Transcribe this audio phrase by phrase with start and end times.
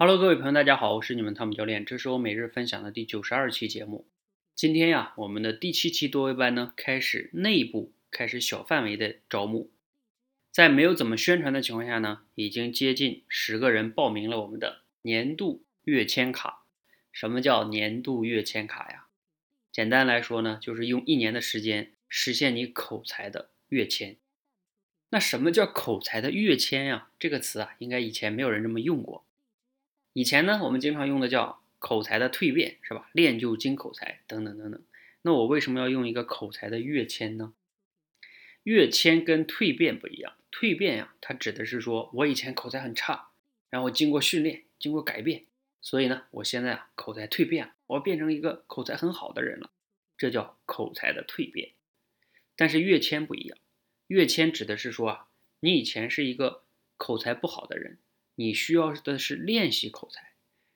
[0.00, 4.06] Hello，各位朋友，大家好，我是你们汤姆教练，这是我每日分享的第九十二期节目。
[4.54, 9.72] 今天呀，我们的第七期多位班呢开始内部开始小范围的招募，
[10.52, 16.64] 在没有怎么宣传的情况下呢，已经接近十个人报名了我们的年度跃迁卡。
[17.10, 19.08] 什么叫年度跃迁卡呀？
[19.72, 24.16] 简单来说呢，就是用一年的时间实现你口才的跃迁。
[25.08, 27.08] 那什么叫口才的跃迁呀？
[27.18, 29.24] 这个词啊，应该以前没有人这么用过。
[30.18, 33.08] 以前呢，我们经常用的叫口才的蜕变，是吧？
[33.12, 34.82] 练就精口才等等等等。
[35.22, 37.54] 那我为什么要用一个口才的跃迁呢？
[38.64, 40.34] 跃迁跟蜕变不一样。
[40.50, 43.28] 蜕变呀，它指的是说我以前口才很差，
[43.70, 45.44] 然后经过训练，经过改变，
[45.80, 49.70] 所以呢，我现在啊口才蜕变了，我变成一个口才很好的人了，
[50.16, 51.74] 这叫口才的蜕变。
[52.56, 53.56] 但是跃迁不一样，
[54.08, 55.28] 跃迁指的是说啊，
[55.60, 56.64] 你以前是一个
[56.96, 57.98] 口才不好的人。
[58.40, 60.30] 你需要的是练习口才，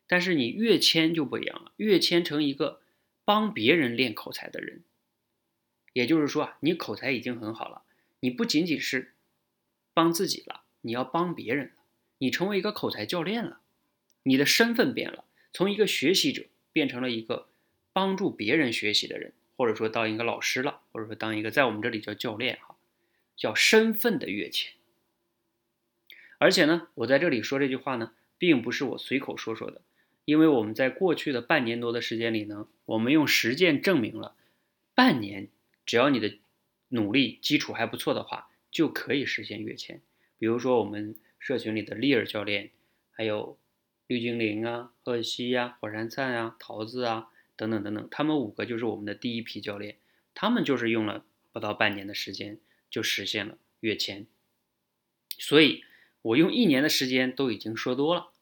[0.08, 2.80] 但是你跃迁就不一样了，跃迁成一个
[3.24, 4.82] 帮别人练口才的人。
[5.92, 7.82] 也就是说啊，你口才已经很好了，
[8.18, 9.14] 你不仅仅是
[9.94, 11.72] 帮自己了，你要帮别人了，
[12.18, 13.60] 你成为一个口才教练了，
[14.24, 17.48] 你的身份变了，从一个学习者变成了一个
[17.92, 22.74] 帮助别人学习的人，或者说当一个老师了，或者说当一个在我们这里叫教练哈，
[23.36, 24.72] 叫身份的跃迁。
[26.42, 29.80] 而且呢，我在这里说这句话呢，并不是我随口说说的，
[30.24, 34.34] 因为我们在过去的半年多的时间里呢，我们用实践证明了，
[34.92, 35.46] 半年
[35.86, 36.36] 只要你的
[36.88, 40.02] 努力基础还不错的话，就可以实现跃迁。
[40.36, 42.72] 比如说我们社群里的利尔教练，
[43.12, 43.56] 还有
[44.08, 49.98] 绿精灵啊、贺西呀、火山灿啊、桃子啊等等等等，他们五个就是我们的第一批教练，
[50.34, 52.58] 他们就是用了不到半年的时间
[52.90, 54.26] 就实现了跃迁，
[55.38, 55.84] 所以。
[56.22, 58.32] 我用一年的时间都已经说多了。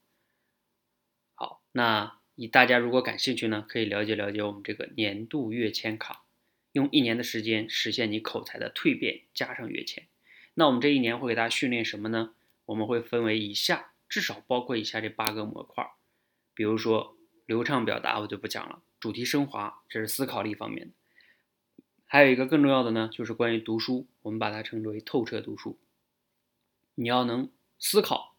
[1.34, 6.25] 好，那以大家如果感兴趣呢，可以了解了解我们这个年度跃迁卡，
[6.73, 10.07] 用一年的时间实现你口才的蜕变，加上跃迁。
[10.55, 12.35] 那我们这一年会给大家训练什么呢？
[12.67, 15.91] 我们会分为以下，至少包括以下这八个模块。
[16.52, 17.17] 比如说
[17.47, 20.95] 流畅表达，我就不讲了；主题升华，这是思考力方面的。
[22.05, 25.80] 还有一个更重要的呢，就是关于读书，我们把它称之为透彻读书。
[26.95, 27.51] 你要能。
[27.80, 28.36] 思考、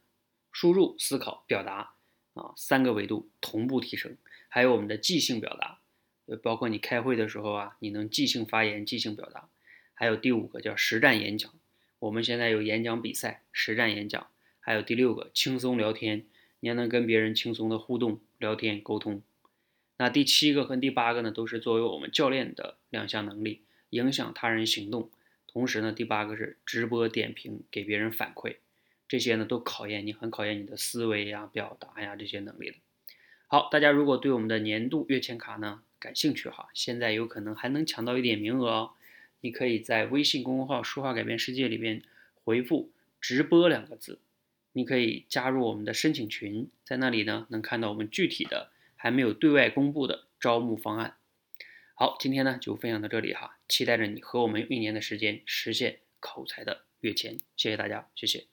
[0.54, 1.96] 输入、思考、表达
[2.36, 4.16] 啊，三个维度同步提升。
[4.48, 5.80] 还有我们的即兴表达，
[6.28, 9.50] 呃，包括你开会的时候啊，你能即兴发言、即兴表达。
[9.94, 11.52] 还有第五个叫实战演讲，
[12.00, 14.28] 我们现在有演讲比赛、实战演讲。
[14.60, 16.26] 还有第六个轻松聊天，
[16.60, 19.24] 你还能跟别人轻松的互动、聊天、沟通。
[19.98, 25.10] 那第七个和第八个呢，都是作为我们教练的两项能力，影响他人行动。
[25.48, 28.58] 同时呢，第八个是直播点评，给别人反馈。
[29.12, 32.78] 这些呢都考验你，很考验你的思维呀、表达呀这些能力的。
[33.48, 38.94] 好，大家如果对我们的年度跃迁卡呢感兴趣哈，现在有可能还能抢到一点名额哦。
[39.42, 42.02] 你可以在微信公众号“说话改变世界”里边
[42.46, 42.90] 回复
[43.20, 44.22] “直播”两个字，
[44.72, 51.18] 你可以加入我们的申请群，在那里呢能看到我们具体的还没有对外公布的招募方案。
[51.96, 57.38] 好，今天呢就分享到这里哈，期待着你和我们用一年的时间实现口才的跃迁。
[57.58, 58.46] 谢谢大家，谢谢。